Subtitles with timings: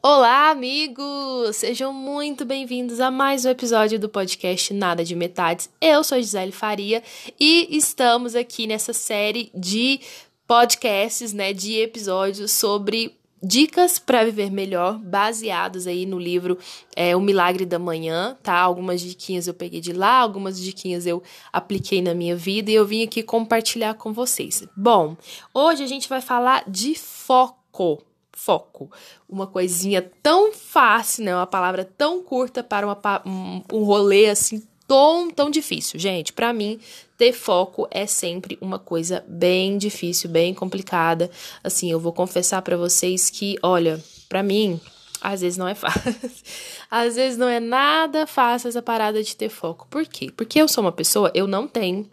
[0.00, 1.56] Olá, amigos!
[1.56, 5.68] Sejam muito bem-vindos a mais um episódio do podcast Nada de Metades.
[5.80, 7.02] Eu sou Gisele Faria
[7.38, 10.00] e estamos aqui nessa série de
[10.46, 16.58] podcasts, né, de episódios sobre dicas para viver melhor, baseados aí no livro
[16.94, 18.54] é, O Milagre da Manhã, tá?
[18.58, 22.86] Algumas diquinhas eu peguei de lá, algumas diquinhas eu apliquei na minha vida e eu
[22.86, 24.66] vim aqui compartilhar com vocês.
[24.76, 25.16] Bom,
[25.54, 28.04] hoje a gente vai falar de foco.
[28.32, 28.90] Foco.
[29.28, 31.34] Uma coisinha tão fácil, né?
[31.34, 36.00] Uma palavra tão curta para uma, um, um rolê assim tão, tão difícil.
[36.00, 36.80] Gente, para mim,
[37.18, 41.30] ter foco é sempre uma coisa bem difícil, bem complicada.
[41.62, 44.80] Assim, eu vou confessar para vocês que, olha, para mim,
[45.20, 46.14] às vezes não é fácil.
[46.90, 49.86] Às vezes não é nada fácil essa parada de ter foco.
[49.90, 50.32] Por quê?
[50.34, 52.08] Porque eu sou uma pessoa, eu não tenho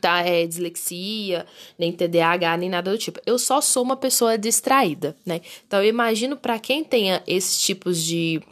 [0.00, 0.20] tá?
[0.20, 1.46] É dislexia,
[1.78, 3.20] nem TDAH, nem nada do tipo.
[3.26, 5.40] Eu só sou uma pessoa distraída, né?
[5.66, 8.42] Então eu imagino para quem tenha esses tipos de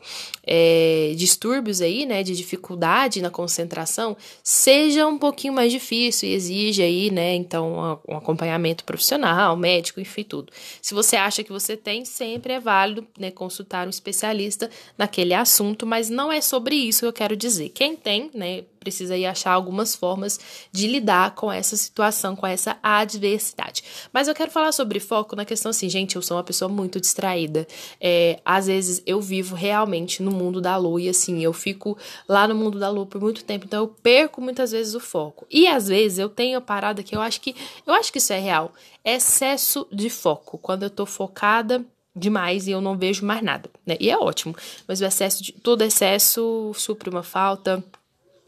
[0.50, 6.82] é, distúrbios aí, né, de dificuldade na concentração, seja um pouquinho mais difícil e exige
[6.82, 10.50] aí, né, então um acompanhamento profissional, médico, enfim, tudo.
[10.80, 15.84] Se você acha que você tem, sempre é válido, né, consultar um especialista naquele assunto,
[15.84, 17.68] mas não é sobre isso que eu quero dizer.
[17.68, 20.38] Quem tem, né, precisa aí achar algumas formas
[20.72, 23.82] de lidar com essa situação, com essa adversidade.
[24.12, 27.00] Mas eu quero falar sobre foco na questão assim, gente, eu sou uma pessoa muito
[27.00, 27.66] distraída.
[28.00, 31.96] É, às vezes eu vivo realmente no mundo da lua e assim, eu fico
[32.28, 35.46] lá no mundo da lua por muito tempo, então eu perco muitas vezes o foco.
[35.50, 37.54] E às vezes eu tenho a parada que eu acho que
[37.86, 38.72] eu acho que isso é real,
[39.04, 40.58] excesso de foco.
[40.58, 43.96] Quando eu tô focada demais e eu não vejo mais nada, né?
[44.00, 44.54] E é ótimo,
[44.86, 47.82] mas o excesso de todo excesso supre uma falta,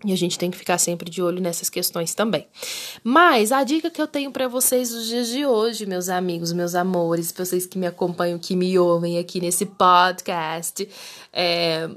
[0.04, 2.46] e a gente tem que ficar sempre de olho nessas questões também.
[3.02, 6.74] Mas a dica que eu tenho para vocês nos dias de hoje, meus amigos, meus
[6.74, 10.88] amores, vocês que me acompanham, que me ouvem aqui nesse podcast,
[11.32, 11.88] é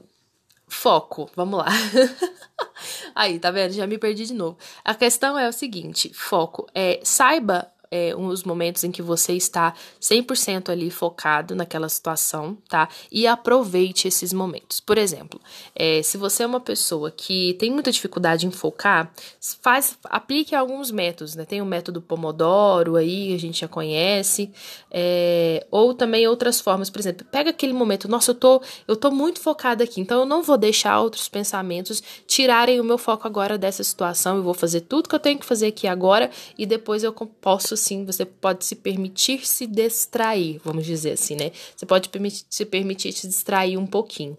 [0.68, 1.30] foco.
[1.36, 1.68] Vamos lá.
[3.16, 3.74] Aí, tá vendo?
[3.74, 4.58] Já me perdi de novo.
[4.84, 9.76] A questão é o seguinte: foco é saiba é, uns momentos em que você está
[10.02, 12.90] 100% ali focado naquela situação, tá?
[13.12, 14.80] E aproveite esses momentos.
[14.80, 15.40] Por exemplo,
[15.76, 19.14] é, se você é uma pessoa que tem muita dificuldade em focar,
[19.62, 21.46] faz, aplique alguns métodos, né?
[21.46, 24.52] Tem o método Pomodoro aí, a gente já conhece,
[24.90, 29.12] é, ou também outras formas, por exemplo, pega aquele momento, nossa, eu tô, eu tô
[29.12, 33.56] muito focada aqui, então eu não vou deixar outros pensamentos tirarem o meu foco agora
[33.56, 37.04] dessa situação, eu vou fazer tudo que eu tenho que fazer aqui agora e depois
[37.04, 41.52] eu posso assim, você pode se permitir se distrair, vamos dizer assim, né?
[41.76, 42.10] Você pode
[42.50, 44.38] se permitir se distrair um pouquinho.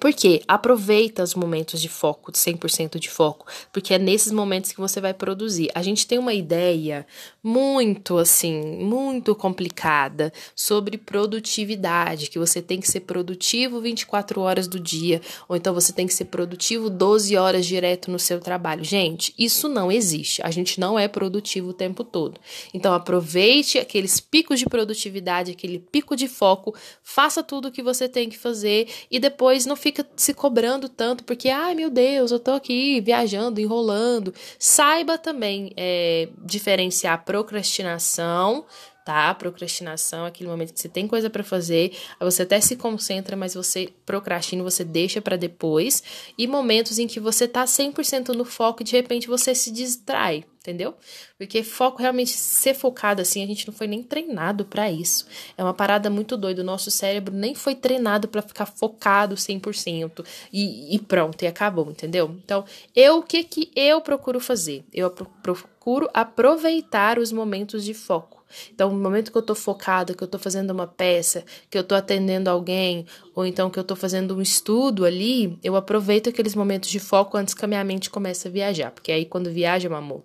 [0.00, 4.80] Porque aproveita os momentos de foco, de 100% de foco, porque é nesses momentos que
[4.80, 5.70] você vai produzir.
[5.74, 7.06] A gente tem uma ideia
[7.42, 14.78] muito assim, muito complicada sobre produtividade, que você tem que ser produtivo 24 horas do
[14.78, 18.84] dia, ou então você tem que ser produtivo 12 horas direto no seu trabalho.
[18.84, 20.40] Gente, isso não existe.
[20.44, 22.40] A gente não é produtivo o tempo todo.
[22.72, 28.08] Então aproveite aqueles picos de produtividade, aquele pico de foco, faça tudo o que você
[28.08, 32.38] tem que fazer e depois no fica se cobrando tanto, porque, ai meu Deus, eu
[32.38, 34.32] tô aqui viajando, enrolando.
[34.56, 38.64] Saiba também é, diferenciar procrastinação
[39.04, 39.34] tá?
[39.34, 43.52] Procrastinação é aquele momento que você tem coisa para fazer, você até se concentra, mas
[43.52, 46.04] você procrastina, você deixa para depois,
[46.38, 50.44] e momentos em que você tá 100% no foco e de repente você se distrai,
[50.62, 50.94] entendeu?
[51.36, 55.26] Porque foco realmente ser focado assim, a gente não foi nem treinado para isso.
[55.58, 60.24] É uma parada muito doida, o nosso cérebro nem foi treinado para ficar focado 100%
[60.52, 62.34] e, e pronto, e acabou, entendeu?
[62.44, 62.64] Então,
[62.94, 64.84] eu o que que eu procuro fazer?
[64.92, 68.42] Eu procuro aproveitar os momentos de foco.
[68.72, 71.84] Então, no momento que eu tô focada, que eu tô fazendo uma peça, que eu
[71.84, 76.54] tô atendendo alguém, ou então que eu tô fazendo um estudo ali, eu aproveito aqueles
[76.54, 78.90] momentos de foco antes que a minha mente comece a viajar.
[78.90, 80.22] Porque aí, quando viaja, amor,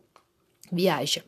[0.72, 1.24] viaja.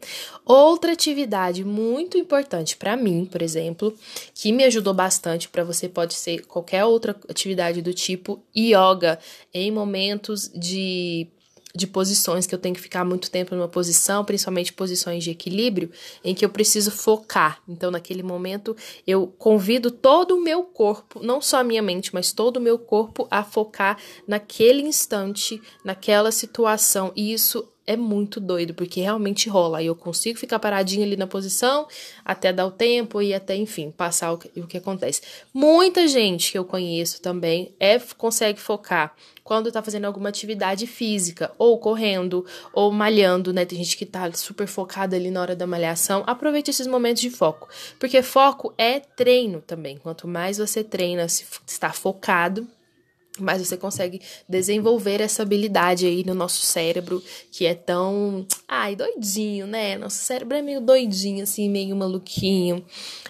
[0.45, 3.93] Outra atividade muito importante para mim, por exemplo,
[4.33, 9.19] que me ajudou bastante, para você pode ser qualquer outra atividade do tipo yoga,
[9.53, 11.27] em momentos de
[11.75, 15.91] de posições que eu tenho que ficar muito tempo numa posição, principalmente posições de equilíbrio,
[16.23, 17.61] em que eu preciso focar.
[17.67, 18.75] Então, naquele momento,
[19.05, 22.79] eu convido todo o meu corpo, não só a minha mente, mas todo o meu
[22.79, 23.97] corpo a focar
[24.27, 27.11] naquele instante, naquela situação.
[27.15, 29.79] E isso é muito doido, porque realmente rola.
[29.79, 31.87] Aí eu consigo ficar paradinha ali na posição
[32.23, 35.23] até dar o tempo e até, enfim, passar o que, o que acontece.
[35.51, 41.51] Muita gente que eu conheço também é consegue focar quando tá fazendo alguma atividade física,
[41.57, 43.65] ou correndo, ou malhando, né?
[43.65, 46.23] Tem gente que tá super focada ali na hora da malhação.
[46.27, 49.97] Aproveite esses momentos de foco, porque foco é treino também.
[49.97, 52.67] Quanto mais você treina, se está focado,
[53.39, 59.67] mas você consegue desenvolver essa habilidade aí no nosso cérebro, que é tão, ai, doidinho,
[59.67, 59.97] né?
[59.97, 62.83] Nosso cérebro é meio doidinho, assim, meio maluquinho,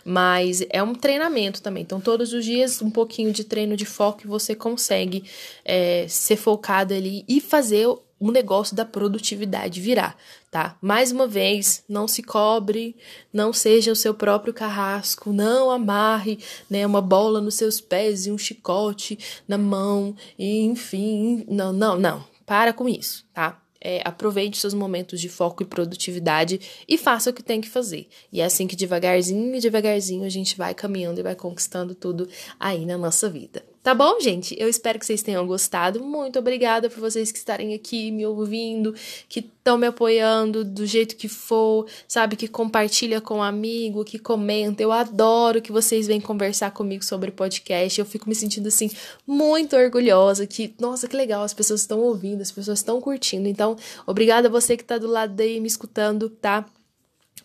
[0.04, 1.84] mas é um treinamento também.
[1.84, 5.24] Então, todos os dias, um pouquinho de treino de foco, você consegue
[5.64, 7.88] é, ser focado ali e fazer
[8.20, 10.18] um negócio da produtividade virar,
[10.52, 10.78] tá?
[10.82, 12.96] Mais uma vez, não se cobre,
[13.32, 16.40] não seja o seu próprio carrasco, não amarre,
[16.70, 19.18] né, uma bola nos seus pés e um chicote
[19.48, 22.24] na mão, e enfim, não, não, não.
[22.46, 23.62] Para com isso, tá?
[23.82, 28.10] É, aproveite seus momentos de foco e produtividade e faça o que tem que fazer.
[28.30, 32.28] E é assim que devagarzinho, devagarzinho a gente vai caminhando e vai conquistando tudo
[32.60, 33.64] aí na nossa vida.
[33.82, 34.56] Tá bom, gente?
[34.60, 36.04] Eu espero que vocês tenham gostado.
[36.04, 38.94] Muito obrigada por vocês que estarem aqui me ouvindo,
[39.30, 42.36] que estão me apoiando do jeito que for, sabe?
[42.36, 44.84] Que compartilha com um amigo, que comenta.
[44.84, 47.98] Eu adoro que vocês vêm conversar comigo sobre podcast.
[47.98, 48.92] Eu fico me sentindo assim
[49.26, 53.48] muito orgulhosa que, nossa, que legal, as pessoas estão ouvindo, as pessoas estão curtindo.
[53.48, 56.66] Então, obrigada a você que tá do lado aí me escutando, tá?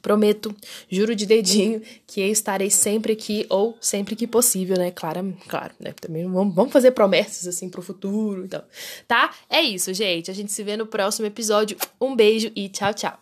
[0.05, 0.55] Prometo,
[0.91, 4.91] juro de dedinho, que estarei sempre aqui, ou sempre que possível, né?
[4.91, 5.95] Claro, claro, né?
[5.99, 8.63] Também vamos, vamos fazer promessas assim pro futuro, então.
[9.09, 9.35] Tá?
[9.49, 10.31] É isso, gente.
[10.31, 11.79] A gente se vê no próximo episódio.
[11.99, 13.19] Um beijo e tchau, tchau.